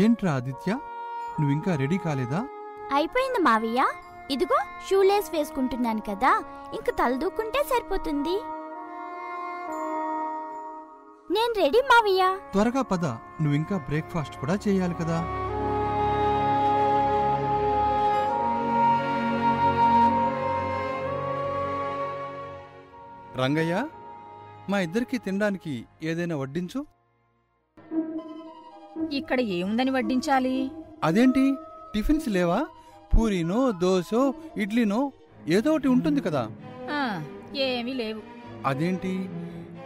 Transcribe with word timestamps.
ఏంట్రా 0.00 0.32
ఆదిత్య? 0.38 0.70
నువ్వింకా 1.40 1.72
రెడీ 1.82 1.98
కాలేదా? 2.06 2.40
అయిపోయింది 2.96 3.40
మావయ్య. 3.48 3.80
ఇదిగో 4.34 4.58
షూలేస్ 4.86 5.28
వేసుకుంటున్నాను 5.34 6.02
కదా 6.08 6.32
ఇంక 6.76 6.88
తలదూకుంటే 7.00 7.60
సరిపోతుంది. 7.70 8.36
నేను 11.34 11.52
రెడీ 11.62 11.80
మావయ్య. 11.92 12.22
త్వరగా 12.52 12.82
పద 12.82 13.04
నువ్వింకా 13.42 13.76
బ్రేక్ఫాస్ట్ 13.88 14.36
కూడా 14.40 14.56
చేయాలి 14.66 14.96
కదా. 15.00 15.18
రంగయ్య 23.42 23.74
మా 24.70 24.78
ఇద్దరికి 24.86 25.18
తినడానికి 25.18 25.74
ఏదైనా 26.02 26.36
వడ్డించు. 26.36 26.80
ఇక్కడ 29.12 29.40
ఏముందని 29.40 29.90
వడ్డించాలి? 29.90 30.70
అదేంటి? 31.04 31.54
టిఫిన్స్ 31.94 32.28
లేవా? 32.28 32.66
పూరీనో 33.18 33.72
దోశో 33.72 34.34
ఇడ్లీనో 34.56 35.12
ఏదో 35.48 35.70
ఒకటి 35.70 35.88
ఉంటుంది 35.88 36.20
కదా. 36.20 36.50
ఆ, 36.90 37.22
ఏమీ 37.56 37.94
లేవు. 37.94 38.20
అదేంటి? 38.66 39.28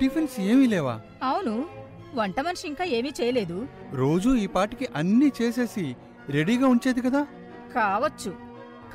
టిఫిన్స్ 0.01 0.41
ఏమీ 0.41 0.67
లేవా? 0.67 1.01
అవును 1.23 1.65
వంట 2.15 2.41
మనిషి 2.41 2.69
ఇంకా 2.69 2.85
ఏమీ 2.85 3.13
చేయలేదు. 3.21 3.67
రోజూ 3.93 4.35
ఈ 4.35 4.47
పాటికి 4.47 4.89
అన్నీ 4.97 5.33
చేసేసి 5.43 5.97
రెడీగా 6.29 6.67
ఉంచేది 6.67 7.01
కదా? 7.01 7.27
కావచ్చు 7.75 8.31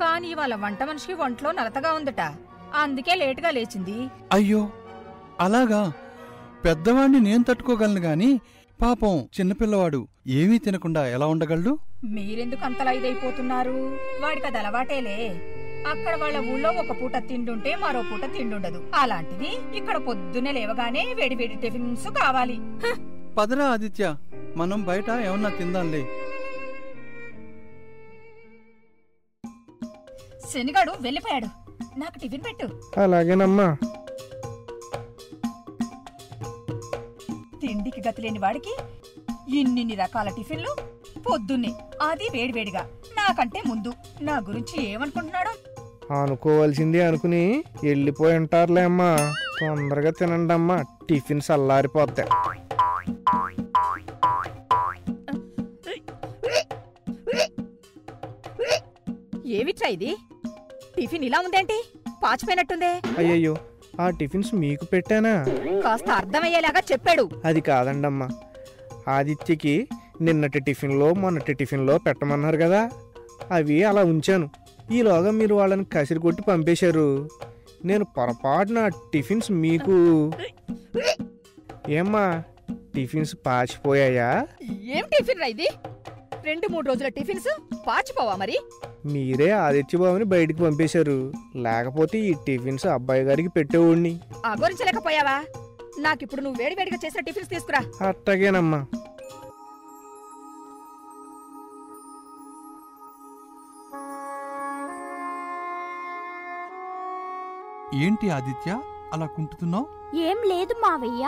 కాని 0.00 0.34
వాళ్ళ 0.34 0.54
వంట 0.54 0.82
మనిషికి 0.82 1.12
ఒంట్లో 1.12 1.52
నలతగా 1.52 1.92
ఉందట. 1.92 2.20
అందుకే 2.74 3.14
లేటుగా 3.14 3.50
లేచింది. 3.50 4.08
అయ్యో 4.32 4.70
అలాగా? 5.40 5.92
పెద్దవాణ్ణి 6.64 7.20
నేను 7.20 7.44
తట్టుకోగలను 7.44 8.00
గాని 8.00 8.40
పాపం 8.82 9.28
చిన్నపిల్లవాడు 9.40 10.08
ఏమీ 10.26 10.58
తినకుండా 10.58 11.08
ఎలా 11.08 11.26
ఉండగలడు? 11.26 11.78
మీరెందుకు 12.04 12.64
అంతలా 12.64 12.90
ఇదైపోతున్నారు? 12.90 13.98
వాడికి 14.22 14.46
అది 14.46 14.58
అలవాటేలే. 14.58 15.16
అక్కడ 15.90 16.16
వాళ్ళ 16.16 16.50
ఊళ్ళో 16.52 16.70
ఒక 16.70 17.02
పూట 17.02 17.16
తిండుంటే 17.16 17.76
మరో 17.76 18.02
పూట 18.02 18.24
తిండుండదు. 18.36 18.90
అలాంటిది 18.94 19.76
ఇక్కడ 19.76 19.96
పొద్దున్నే 19.96 20.52
లేవగానే 20.52 21.14
వేడి 21.14 21.34
వేడి 21.34 21.54
టిఫిన్స్ 21.54 22.08
కావాలి. 22.08 22.56
హ! 22.56 22.96
పదరా 23.38 23.64
ఆదిత్య. 23.64 24.16
మనం 24.56 24.82
బయట 24.84 25.10
ఏమన్నా 25.10 25.48
తిందాంలే. 25.48 26.02
శనిగాడు 30.52 30.92
వెళ్ళిపోయాడు. 31.00 31.46
నాకు 31.98 32.18
టిఫిన్ 32.18 32.42
పెట్టు. 32.44 33.00
అలాగేనమ్మా. 33.00 33.76
తిండికి 37.60 38.08
గతిలేని 38.08 38.38
వాడికి 38.38 38.76
ఇన్నిన్ని 39.58 39.94
రకాల 39.94 40.28
టిఫిన్లు 40.28 40.76
పొద్దున్నే. 41.20 41.72
అది 42.02 42.28
వేడివేడిగా. 42.32 42.88
నాకంటే 43.16 43.62
ముందు. 43.66 43.92
నా 44.20 44.36
గురించి 44.36 44.88
ఏమనుకుంటున్నాడు? 44.88 45.52
అనుకోవాల్సింది 46.12 47.00
అనుకుని 47.00 47.64
వెళ్ళిపోయి 47.84 48.36
ఉంటారులే 48.36 48.82
అమ్మా. 48.82 49.34
తొందరగా 49.60 50.10
తినండి 50.10 50.54
అమ్మా. 50.54 50.84
టిఫిన్ 51.10 51.40
చల్లారిపోతాయి 51.48 52.28
ఏమిట్రా 59.46 59.88
ఇది? 59.88 60.16
టిఫిన్ 60.96 61.24
ఇలా 61.24 61.40
ఉందేంటి? 61.40 61.84
పాచిపోయినట్టుందే. 62.24 63.00
అయ్యయ్యో. 63.18 63.56
ఆ 64.00 64.10
టిఫిన్స్ 64.10 64.54
మీకు 64.54 64.84
పెట్టానా? 64.84 65.44
కాస్త 65.84 66.10
అర్థమయ్యేలాగా 66.10 66.82
చెప్పాడు. 66.92 67.28
అది 67.44 67.60
కాదండమ్మా. 67.60 68.28
ఆదిత్యకి 69.08 69.88
నిన్నటి 70.20 70.60
టిఫిన్లో 70.60 71.14
మొన్నటి 71.14 71.54
టిఫిన్లో 71.54 71.98
పెట్టమన్నారు 71.98 72.56
కదా. 72.56 72.90
అవి 73.50 73.84
అలా 73.84 74.04
ఉంచాను. 74.04 74.50
ఈలోగా 74.92 75.30
మీరు 75.30 75.54
వాళ్ళని 75.54 75.84
కసిరి 75.84 76.20
కొట్టి 76.20 76.42
పంపేశారు. 76.42 77.28
నేను 77.84 78.04
పొరపాటున 78.04 78.88
టిఫిన్స్ 78.88 79.52
మీకు 79.52 80.32
ఏమ్మా 81.88 82.42
టిఫిన్స్ 82.94 83.36
పాచిపోయాయా? 83.46 84.46
ఏం 84.70 85.04
టిఫిన్ 85.04 85.42
ఇది? 85.42 85.68
రెండు 86.48 86.66
మూడు 86.72 86.86
రోజుల 86.88 87.08
టిఫిన్స్ 87.08 87.48
పాచిపోవా 87.86 88.34
మరి? 88.36 88.56
మీరే 89.06 89.50
ఆదిత్యబాబుని 89.50 90.24
బయటికి 90.24 90.62
పంపేశారు. 90.62 91.16
లేకపోతే 91.56 92.18
ఈ 92.18 92.32
టిఫిన్స్ 92.46 92.86
అబ్బాయి 92.86 93.22
గారికి 93.22 93.48
పెట్టేవాడిని. 93.48 94.20
అగోరించలేకపోయావా 94.44 95.36
నాకిప్పుడు 95.98 96.40
నువ్వు 96.40 96.62
వేడివేడిగా 96.62 96.98
చేసిన 97.04 97.20
టిఫిన్స్ 97.20 97.50
తీసుకురా. 97.50 97.82
అట్టగేనమ్మా. 98.08 98.80
ఏంటి 107.94 108.26
ఆదిత్య 108.30 108.70
అలా 109.12 109.26
కుంటున్నావు 109.26 109.86
ఏం 110.16 110.38
లేదు 110.48 110.74
మావయ్య. 110.82 111.24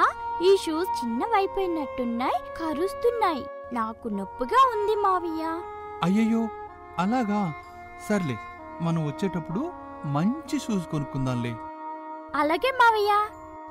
ఈ 0.49 0.51
షూస్ 0.57 0.93
చిన్నవైపోయినట్టున్నాయి 1.01 2.39
కరుస్తున్నాయి. 2.59 3.45
నాకు 3.73 4.09
నొప్పిగా 4.09 4.61
ఉంది 4.75 4.95
మావయ్య. 4.95 5.45
అయ్యయ్యో 6.03 6.49
అలాగా? 6.99 7.55
సర్లే 8.09 8.37
మనం 8.83 9.07
వచ్చేటప్పుడు 9.07 9.73
మంచి 10.05 10.59
షూస్ 10.59 10.87
కొనుక్కుందాంలే. 10.87 11.57
అలాగే 12.35 12.71
మావయ్య. 12.83 13.13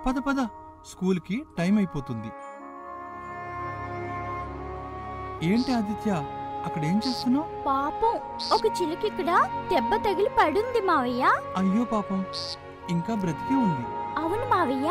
పద 0.05 0.17
పద 0.17 0.47
స్కూల్కి 0.85 1.45
టైం 1.57 1.77
అయిపోతుంది. 1.77 2.31
ఏంటి 5.45 5.73
ఆదిత్య 5.73 6.11
అక్కడ 6.65 6.85
ఏం 6.85 7.01
చేస్తున్నావు? 7.07 7.63
పాపం 7.63 8.19
ఒక 8.53 8.81
చిలుక 8.81 9.05
ఇక్కడ 9.05 9.49
దెబ్బ 9.73 9.95
తగిలి 9.95 10.29
పడుంది 10.39 10.81
మావయ్య. 10.81 11.23
అయ్యో 11.57 11.83
పాపం 11.83 12.25
ఇంకా 12.89 13.15
బ్రతికే 13.15 13.55
ఉంది. 13.55 13.85
అవును 14.17 14.49
మావయ్య. 14.49 14.89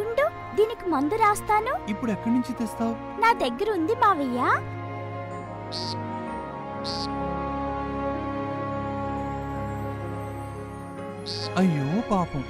ఉండు. 0.00 0.31
దీనికి 0.54 0.86
మందు 0.88 1.14
రాస్తాను? 1.14 1.90
ఇప్పుడు 1.90 2.10
ఎక్కడి 2.10 2.34
నుంచి 2.34 2.52
తెస్తావు? 2.52 2.94
నా 3.20 3.32
దగ్గర 3.32 3.70
ఉంది 3.70 3.94
మావయ్య. 3.94 4.40
అయ్యో 11.56 12.00
పాపం. 12.10 12.44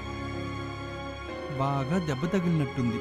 బాగా 1.59 1.99
దెబ్బ 2.07 2.25
తగిలినట్టుంది. 2.27 3.01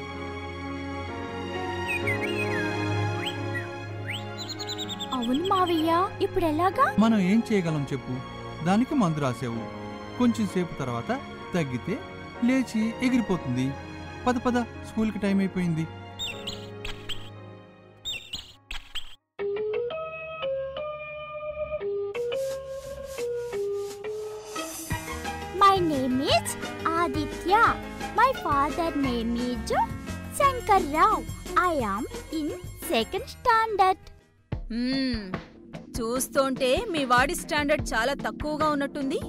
అవును 5.16 5.44
మావయ్య. 5.48 5.92
ఇప్పుడు 6.22 6.46
ఎలాగా? 6.46 6.96
మనం 7.00 7.20
ఏం 7.20 7.44
చేయగలం 7.52 7.88
చెప్పు. 7.94 8.16
దానికి 8.66 8.96
మందు 8.96 9.20
రాసావు. 9.20 9.64
కొంచెం 10.18 10.48
సేపు 10.48 10.74
తర్వాత 10.74 11.12
తగ్గితే 11.54 11.96
లేచి 12.44 12.82
ఎగిరిపోతుంది. 13.02 13.72
పద 14.26 14.38
పద 14.46 14.58
స్కూల్కి 14.90 15.20
టైం 15.26 15.38
అయిపోయింది. 15.44 15.86
My 25.62 25.76
name 25.92 26.18
is 26.34 26.54
Aditya 27.00 27.56
my 28.20 28.30
father 28.46 28.96
name 29.08 29.34
is 29.50 29.74
Shankar 30.40 30.88
Rao 30.98 31.24
I 31.70 31.74
am 31.94 32.08
in 32.42 32.56
second 32.92 33.30
standard. 33.36 34.06
చూస్తుంటే 35.98 36.70
మీ 36.92 37.02
వాడి 37.12 37.34
స్టాండర్డ్ 37.42 37.86
చాలా 37.94 38.14
తక్కువగా 38.26 38.68
ఉన్నట్టుంది. 38.76 39.20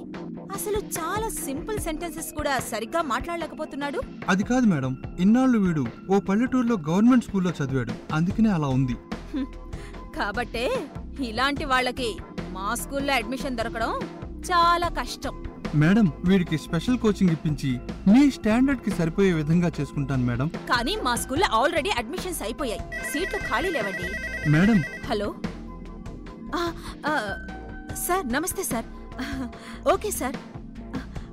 అసలు 0.53 0.79
చాలా 0.97 1.29
సింపుల్ 1.29 1.79
సెంటెన్సెస్ 1.79 2.31
కూడా 2.33 2.59
సరిగ్గా 2.71 3.01
మాట్లాడలేకపోతున్నాడు. 3.01 3.99
అది 4.29 4.43
కాదు 4.43 4.65
మేడం 4.65 4.97
ఇన్నాళ్ళు 5.19 5.57
వీడు 5.59 5.85
ఓ 6.11 6.19
పల్లెటూరులో 6.19 6.75
గవర్నమెంట్ 6.89 7.25
స్కూల్లో 7.25 7.53
చదివాడు 7.59 7.93
అందుకనే 8.13 8.49
అలా 8.49 8.67
ఉంది. 8.67 8.95
కాబట్టే 10.17 10.65
ఇలాంటి 11.19 11.65
వాళ్ళకి 11.65 12.09
మా 12.51 12.75
స్కూల్లో 12.75 13.13
అడ్మిషన్ 13.13 13.57
దొరకడం 13.57 13.93
చాలా 14.51 14.87
కష్టం. 14.89 15.43
మేడం 15.75 16.07
వీడికి 16.25 16.57
స్పెషల్ 16.57 16.97
కోచింగ్ 16.97 17.31
ఇప్పించి 17.31 17.71
మీ 18.13 18.31
స్టాండర్డ్కి 18.31 18.91
సరిపోయే 18.91 19.31
విధంగా 19.33 19.71
చేసుకుంటాను 19.79 20.25
మేడం. 20.25 20.47
కానీ 20.47 20.95
మా 20.95 21.15
స్కూల్లో 21.15 21.47
ఆల్రెడీ 21.61 21.89
అడ్మిషన్స్ 21.97 22.41
అయిపోయాయి. 22.41 22.81
సీట్లు 23.13 23.39
ఖాళీ 23.49 23.69
లేవండి. 23.69 24.09
మేడం. 24.49 24.81
హలో? 25.09 25.29
సార్ 28.07 28.33
నమస్తే 28.33 28.63
సార్. 28.63 28.85
Okay 29.93 30.11
sir. 30.19 30.37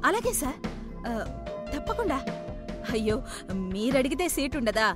అలాగే 0.08 0.32
సార్. 0.42 0.58
తప్పకుండా. 1.74 2.18
అయ్యో 2.94 3.16
మీరు 3.74 3.96
అడిగితే 4.00 4.24
సీట్ 4.36 4.54
ఉండదా? 4.60 4.88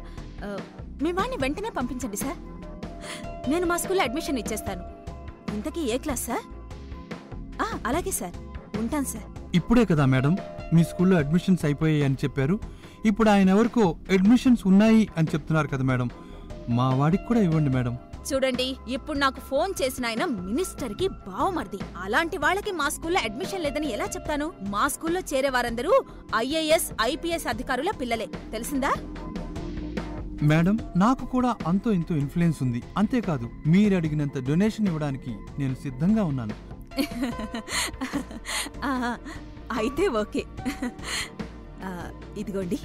మీ 1.04 1.10
వాడిని 1.18 1.38
వెంటనే 1.44 1.70
పంపించండి 1.78 2.18
సార్. 2.24 2.38
నేను 3.50 3.64
మా 3.70 3.76
స్కూల్లో 3.82 4.04
అడ్మిషన్ 4.08 4.38
ఇచ్చేస్తాను. 4.42 4.82
ఇంతకీ 5.56 5.82
ఏ 5.94 5.98
క్లాస్ 6.04 6.24
సార్? 6.28 6.44
అలాగే 7.88 8.12
సార్. 8.20 8.36
ఉంటాను 8.82 9.08
సార్. 9.14 9.28
ఇప్పుడే 9.58 9.82
కదా 9.90 10.04
మేడం 10.12 10.34
మీ 10.74 10.82
స్కూల్లో 10.90 11.16
అడ్మిషన్స్ 11.22 11.64
అయిపోయాయి 11.68 12.02
అని 12.06 12.16
చెప్పారు. 12.22 12.56
ఇప్పుడు 13.10 13.28
ఆయన 13.34 13.48
ఎవరికో 13.56 13.84
అడ్మిషన్స్ 14.14 14.62
ఉన్నాయి 14.70 15.02
అని 15.18 15.28
చెప్తున్నారు 15.34 15.68
కదా 15.72 15.84
మేడం. 15.90 16.08
మా 16.78 16.86
వాడికి 17.00 17.24
కూడా 17.28 17.40
ఇవ్వండి 17.46 17.70
మేడం. 17.76 17.94
చూడండి 18.32 18.76
ఇప్పుడు 18.88 19.18
నాకు 19.18 19.40
ఫోన్ 19.40 19.74
చేసిన 19.82 20.06
ఆయన 20.06 20.24
మినిస్టర్కి 20.24 21.08
బావమర్ది. 21.08 21.78
అలాంటి 21.96 22.38
వాళ్ళకి 22.38 22.72
మా 22.72 22.88
స్కూల్లో 22.88 23.20
అడ్మిషన్ 23.20 23.62
లేదని 23.62 23.92
ఎలా 23.92 24.04
చెప్తాను? 24.04 24.52
మా 24.68 24.88
స్కూల్లో 24.88 25.20
చేరే 25.20 25.48
వారందరూ 25.48 26.04
ఐఏఎస్ 26.36 26.92
ఐపీఎస్ 27.02 27.46
అధికారుల 27.46 27.88
పిల్లలే. 28.00 28.28
తెలిసిందా? 28.52 28.92
మేడం 30.42 30.78
నాకు 30.96 31.26
కూడా 31.26 31.56
అంతో 31.66 31.92
ఇంతో 31.92 32.14
ఇన్ఫ్లుయెన్స్ 32.14 32.62
ఉంది. 32.62 32.82
అంతేకాదు 32.98 33.50
మీరు 33.66 33.96
అడిగినంత 33.96 34.48
డొనేషన్ 34.48 34.86
ఇవ్వడానికి 34.86 35.34
నేను 35.58 35.74
సిద్ధంగా 35.74 36.24
ఉన్నాను. 36.24 36.74
అయితే 39.78 40.08
ఓకే. 40.08 40.44
ఇదిగోండి. 42.38 42.78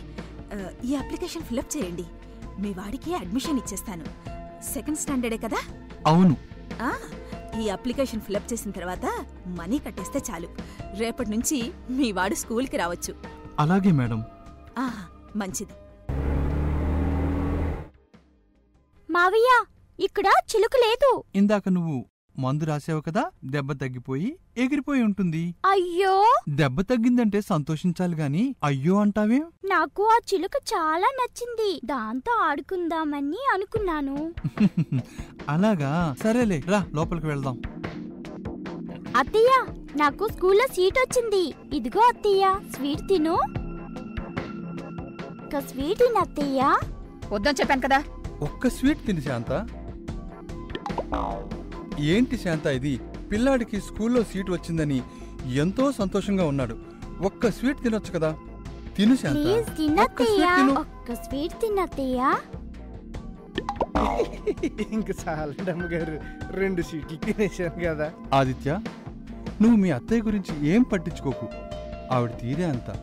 ఈ 0.85 0.95
అప్లికేషన్ 0.95 1.43
ఫిలప్ 1.43 1.77
చేయండి. 1.77 2.05
మీ 2.59 2.69
వాడికి 2.69 3.15
అడ్మిషన్ 3.15 3.57
ఇచ్చేస్తాను. 3.57 4.28
సెకండ్ 4.63 4.97
స్టాండర్డే 4.97 5.37
కదా? 5.37 5.57
అవును. 6.07 6.37
ఆ, 6.81 6.97
ఈ 7.61 7.69
అప్లికేషన్ 7.69 8.21
ఫిలప్ 8.21 8.53
చేసిన 8.53 8.71
తర్వాత 8.71 9.25
మనీ 9.47 9.77
కట్టేస్తే 9.77 10.19
చాలు. 10.31 10.47
రేపటి 10.97 11.29
నుంచి 11.29 11.71
మీ 11.89 12.11
వాడు 12.11 12.35
స్కూల్కి 12.35 12.77
రావచ్చు. 12.77 13.15
అలాగే 13.59 13.91
మేడం. 13.91 14.23
ఆ, 14.79 15.05
మంచిది. 15.35 15.71
మావయ్య 19.11 19.65
ఇక్కడ 20.03 20.25
చిలుక 20.25 20.71
లేదు. 20.75 21.23
ఇందాక 21.35 21.69
నువ్వు 21.69 22.05
మందు 22.39 22.65
రాసావు 22.65 23.01
కదా 23.01 23.31
దెబ్బ 23.45 23.73
తగ్గిపోయి 23.73 24.35
ఎగిరిపోయి 24.57 25.03
ఉంటుంది. 25.03 25.55
అయ్యో! 25.65 26.33
దెబ్బ 26.49 26.81
తగ్గిందంటే 26.81 27.41
సంతోషించాలి 27.41 28.15
గాని 28.15 28.55
అయ్యో 28.63 28.95
అంటావేం? 28.95 29.43
నాకు 29.65 30.03
ఆ 30.03 30.17
చిలుక 30.33 30.51
చాలా 30.73 31.07
నచ్చింది. 31.19 31.81
దాంతో 31.85 32.31
ఆడుకుందామని 32.41 33.37
అనుకున్నాను. 33.53 34.33
అలాగా? 35.49 36.15
సరేలే 36.23 36.63
రా 36.67 36.87
లోపలికి 36.93 37.27
వెళ్దాం. 37.27 37.61
అత్తయ్య 39.17 39.65
నాకు 39.97 40.27
స్కూల్లో 40.27 40.67
సీట్ 40.67 40.97
వచ్చింది. 40.99 41.53
ఇదిగో 41.75 42.01
అత్తయ్య 42.01 42.55
స్వీట్ 42.75 43.07
తిను. 43.09 43.37
ఒక 45.45 45.59
స్వీట్ 45.59 45.99
తిను 45.99 46.19
అత్తయ్య. 46.19 46.75
వద్దని 47.31 47.53
చెప్పాను 47.53 47.81
కదా. 47.81 48.03
ఒక్క 48.41 48.67
స్వీట్ 48.67 49.05
తిని 49.05 49.21
శాంత. 49.21 49.51
ఏంటి 51.99 52.37
శాంత 52.37 52.65
ఇది? 52.65 52.99
పిల్లాడికి 53.31 53.81
స్కూల్లో 53.81 54.23
సీట్ 54.23 54.51
వచ్చిందని 54.51 55.01
ఎంతో 55.53 55.91
సంతోషంగా 55.91 56.45
ఉన్నాడు. 56.45 56.77
ఒక్క 57.21 57.51
స్వీట్ 57.51 57.83
తినొచ్చు 57.83 58.11
కదా? 58.11 58.37
తిను 58.97 59.15
శాంత. 59.15 59.37
ఒక్క 59.99 60.23
స్వీట్ 61.13 61.53
ఇంక 64.91 65.11
రెండు 66.51 66.81
సీట్లు 66.81 67.17
తినేశాను 67.17 67.85
కదా. 67.85 68.11
ఆదిత్య 68.33 68.79
నువ్వు 69.61 69.77
మీ 69.77 69.91
అత్తయ్య 69.91 70.21
గురించి 70.21 70.67
ఏం 70.67 70.81
పట్టించుకోకు? 70.81 71.47
ఆవిడ 72.11 72.29
తీరే 72.29 72.63
అంత. 72.63 72.95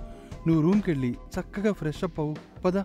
నువ్వు 0.47 0.63
రూమ్కి 0.63 0.91
వెళ్ళి 0.91 1.17
చక్కగా 1.41 1.73
ఫ్రెష్ 1.73 2.05
అప్ 2.05 2.21
అవ్వు. 2.21 2.37
పద. 2.65 2.79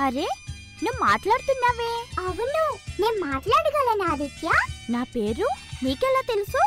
అరే 0.00 0.28
నువ్వు 0.82 1.00
మాట్లాడుతున్నావే. 1.00 2.06
అవును 2.18 2.78
నేను 3.00 3.30
మాట్లాడగలను 3.30 4.12
ఆదిత్య. 4.12 4.50
నా 4.90 5.02
పేరు 5.02 5.48
నీకెలా 5.82 6.22
తెలుసు? 6.28 6.60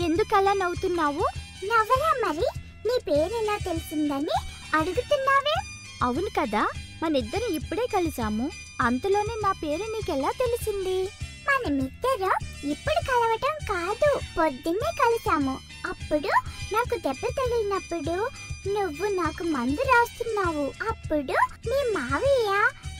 ఎందుకలా 0.00 0.52
నవ్వుతున్నావు? 0.52 1.26
నవ్వరా 1.64 2.28
మరి? 2.28 2.46
నీ 2.88 2.98
పేరు 3.08 3.34
ఎలా 3.34 3.58
తెలిసిందని 3.58 4.36
అడుగుతున్నావే. 4.74 5.54
అవును 6.02 6.30
కదా 6.40 6.68
మనిద్దరం 7.02 7.54
ఇప్పుడే 7.54 7.86
కలిసాము. 7.86 8.50
అంతలోనే 8.80 9.34
నా 9.42 9.52
పేరు 9.52 9.82
నీకెలా 9.82 10.30
తెలిసింది? 10.30 11.08
మనమిద్దరం 11.48 12.34
ఇప్పుడు 12.64 13.00
కలవటం 13.08 13.76
కాదు 13.76 14.20
పొద్దున్నే 14.38 14.90
కలిసాము. 15.04 15.60
అప్పుడు 15.86 16.28
నాకు 16.72 16.96
దెబ్బ 16.98 17.26
తగిలినప్పుడు 17.26 18.30
నువ్వు 18.74 19.06
నాకు 19.20 19.42
మందు 19.44 19.82
రాస్తున్నావు. 19.82 20.64
అప్పుడు 20.88 21.34
మీ 21.68 21.78
మావయ్య 21.96 22.50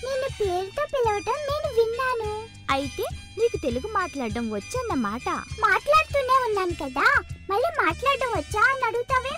నిన్ను 0.05 0.29
పేరుతో 0.41 0.83
పిలవటం 0.93 1.39
నేను 1.49 1.69
విన్నాను. 1.79 2.31
అయితే 2.71 3.05
నీకు 3.39 3.57
తెలుగు 3.57 3.89
మాట్లాడడం 3.93 4.51
వచ్చన్నమాట 4.51 5.29
మాట్లాడుతూనే 5.61 6.37
ఉన్నాను 6.47 6.75
కదా. 6.83 7.07
మళ్ళీ 7.51 7.71
మాట్లాడడం 7.85 8.31
వచ్చా 8.39 8.63
అని 8.73 8.85
అడుగుతావే? 8.85 9.35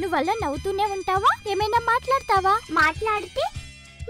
నువ్వల్ల 0.00 0.30
నవ్వుతూనే 0.32 0.84
ఉంటావా? 0.84 1.30
ఏమైనా 1.50 1.78
మాట్లాడతావా? 1.92 2.54
మాట్లాడితే 2.70 3.44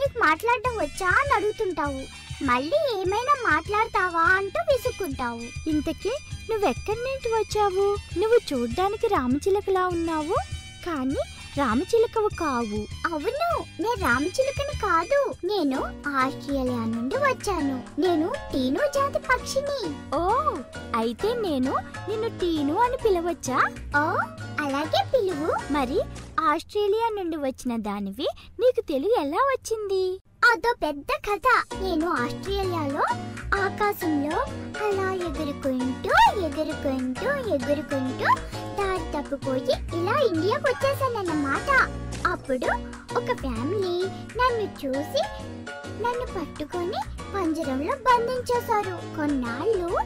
నీకు 0.01 0.19
మాట్లాడడం 0.19 0.75
వచ్చా 0.77 1.09
అని 1.21 1.33
అడుగుతుంటావు. 1.35 2.03
మళ్ళీ 2.43 3.01
ఏమైనా 3.01 3.53
మాట్లాడతావా 3.53 4.21
అంటూ 4.21 4.61
విసుక్కుంటావు. 4.73 5.71
ఇంతకీ 5.71 6.13
నువ్వెక్కడి 6.51 6.99
నుంచి 6.99 7.29
వచ్చావు? 7.39 7.97
నువ్వు 8.19 8.39
చూడ్డానికి 8.53 9.07
రామచిలకలా 9.07 9.87
ఉన్నావు? 9.87 10.35
కానీ 10.87 11.17
రామచిలుకవు 11.59 12.29
కావు. 12.41 12.81
అవును 13.13 13.49
నేను 13.83 14.01
రామచిలుకని 14.01 14.75
కాదు. 14.83 15.47
నేను 15.47 15.79
ఆస్ట్రేలియా 16.17 16.85
నుండి 16.85 17.17
వచ్చాను. 17.17 17.77
నేను 18.01 18.33
టీను 18.53 18.79
జాతి 18.95 19.19
పక్షిని. 19.19 19.81
ఓ 20.15 20.23
అయితే 20.97 21.35
నేను 21.35 21.75
నిన్ను 22.09 22.29
టీను 22.29 22.75
అని 22.79 22.97
పిలవచ్చా? 23.05 23.59
ఓ 23.97 24.05
అలాగే 24.61 25.05
పిలువు. 25.15 25.73
మరి 25.73 26.01
ఆస్ట్రేలియా 26.41 27.09
నుండి 27.17 27.37
వచ్చిన 27.37 27.77
దానివి 27.77 28.29
నీకు 28.61 28.81
తెలుగు 28.81 29.15
ఎలా 29.21 29.37
వచ్చింది? 29.37 30.21
అదో 30.53 30.75
పెద్ద 30.83 31.11
కథ. 31.29 31.77
నేను 31.83 32.09
ఆస్ట్రేలియాలో 32.11 33.05
ఆకాశంలో 33.55 34.39
అలా 34.87 35.13
ఎగురుకుంటూ 35.13 36.11
ఎగురుకుంటూ 36.41 37.55
ఎగురుకుంటూ 37.55 38.27
దారి 38.79 39.05
తప్పిపోయి 39.17 39.99
ఇలా 39.99 40.21
ఇండియాకి 40.21 40.65
వచ్చేసానన్నమాట. 40.65 41.71
అప్పుడు 42.27 42.67
ఒక 43.19 43.37
ఫ్యామిలీ 43.37 44.05
నన్ను 44.37 44.87
చూసి 44.87 45.23
నన్ను 46.03 46.27
పట్టుకొని 46.39 47.01
పంజరంలో 47.35 47.93
బంధించేశారు. 47.93 49.17
కొన్నాళ్ళు 49.17 49.99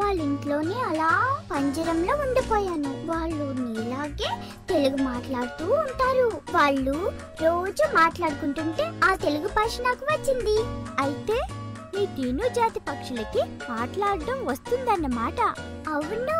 వాళ్ళ 0.00 0.20
ఇంట్లోనే 0.20 0.80
అలా 0.80 1.40
పంజరంలో 1.52 2.16
ఉండిపోయాను. 2.16 3.06
వాళ్ళు 3.12 3.44
నీలాగే 3.60 4.30
తెలుగు 4.68 5.02
మాట్లాడుతూ 5.02 5.64
ఉంటారు. 5.72 6.40
వాళ్ళు 6.50 7.12
రోజు 7.42 7.94
మాట్లాడుకుంటుంటే 7.94 8.92
ఆ 9.04 9.14
తెలుగు 9.14 9.48
భాష 9.48 9.80
నాకు 9.80 10.04
వచ్చింది. 10.04 10.56
అయితే 11.00 11.40
ఈ 12.00 12.06
టీను 12.06 12.48
జాతి 12.48 12.80
పక్షులకి 12.80 13.72
మాట్లాడడం 13.72 14.46
వస్తుందన్నమాట. 14.46 15.40
అవును. 15.88 16.38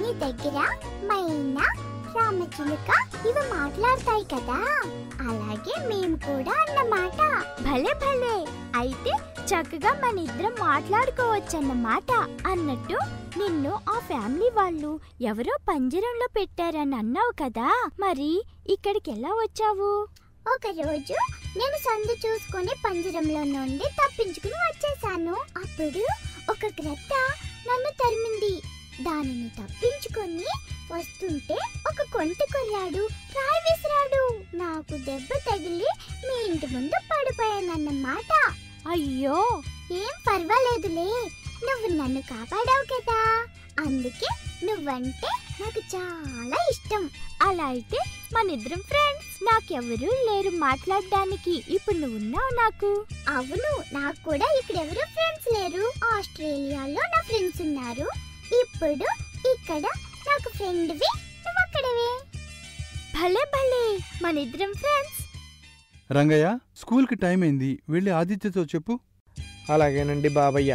నీ 0.00 0.12
దగ్గర 0.12 0.60
మైనా 1.04 1.64
రామచిలుక 2.16 2.90
ఇవి 3.26 3.54
మాట్లాడతాయి 3.54 4.24
కదా. 4.24 4.60
అలాగే 5.20 5.88
మేము 5.88 6.16
కూడా 6.16 6.52
అన్నమాట. 6.52 7.42
భలే 7.62 7.92
భలే. 7.92 8.46
అయితే 8.76 9.10
చక్కగా 9.44 9.92
మన 9.92 10.18
ఇద్దరం 10.18 10.54
మాట్లాడుకోవచ్చన్నమాట. 10.60 12.12
అన్నట్టు 12.46 12.98
నిన్ను 13.38 13.80
ఆ 13.88 13.98
ఫ్యామిలీ 13.98 14.50
వాళ్ళు 14.50 15.00
ఎవరో 15.20 15.56
పంజరంలో 15.68 16.26
పెట్టారని 16.36 16.96
అన్నావు 16.96 17.32
కదా. 17.44 17.90
మరి 18.00 18.44
ఇక్కడికి 18.66 19.10
ఎలా 19.10 19.28
వచ్చావు? 19.28 20.08
ఒక 20.48 20.66
రోజు 20.66 21.14
నేను 21.58 21.76
సందు 21.76 22.12
చూసుకొని 22.26 22.72
పంజరంలో 22.84 23.44
నుండి 23.44 23.84
తప్పించుకుని 23.84 24.52
వచ్చేసాను. 24.52 25.34
అప్పుడు 25.34 26.02
ఒక 26.50 26.66
గ్రద్ద 26.66 27.12
నన్ను 27.68 27.90
తరిమింది. 27.90 28.52
దానిని 29.02 29.48
తప్పించుకొని 29.48 30.48
వస్తుంటే 30.92 31.54
ఒక 31.88 32.12
కొంట 32.12 32.36
కొర్రాడు 32.36 33.02
రాయి 33.36 33.60
విసిరాడు. 33.66 34.22
నాకు 34.56 34.96
దెబ్బ 34.96 35.28
తగిలి 35.50 35.90
మీ 36.26 36.50
ఇంటి 36.50 36.66
ముందు 36.66 36.98
పడిపోయానన్నమాట. 37.10 38.32
అయ్యో! 38.88 39.62
ఏం 39.92 40.14
పర్వాలేదులే 40.28 41.10
నువ్వు 41.66 42.02
నన్ను 42.02 42.20
కాపాడావు 42.22 42.84
కదా. 42.84 43.20
అందుకే 43.80 44.28
నువ్వంటే 44.66 45.30
నాకు 45.60 45.96
చాలా 45.96 46.56
ఇష్టం. 46.70 47.10
అలా 47.42 47.64
అయితే 47.64 47.98
మనిద్దరం 48.32 48.80
ఫ్రెండ్స్. 48.80 49.33
నాకెవరూ 49.50 50.10
లేరు 50.28 50.50
మాట్లాడడానికి. 50.66 51.54
ఇప్పుడు 51.74 51.96
నువ్వు 51.96 52.16
ఉన్నావు 52.16 52.50
నాకు. 52.62 52.90
అవును 53.28 53.72
నాకు 53.94 54.20
కూడా 54.28 54.46
ఇక్కడ 54.60 54.76
ఎవరు 54.84 55.04
ఫ్రెండ్స్ 55.14 55.48
లేరు. 55.54 55.84
ఆస్ట్రేలియాలో 56.12 57.02
నా 57.14 57.20
ఫ్రెండ్స్ 57.28 57.60
ఉన్నారు. 57.66 58.06
ఇప్పుడు 58.62 59.06
ఇక్కడ 59.52 59.84
నాకు 60.28 60.48
ఫ్రెండ్వి 60.56 61.10
నువ్వు 61.44 61.60
అక్కడివి 61.64 62.10
భలే 63.16 63.44
భలే. 63.54 63.84
మన 64.22 64.38
ఇద్దరం 64.38 64.72
ఫ్రెండ్స్ 64.82 65.20
రంగయ్య 66.12 66.46
స్కూల్కి 66.76 67.14
టైం 67.14 67.42
అయింది. 67.42 67.70
వెళ్ళి 67.88 68.10
ఆదిత్యతో 68.10 68.62
చెప్పు. 68.74 68.94
అలాగేనండి 69.72 70.28
బాబయ్య. 70.28 70.72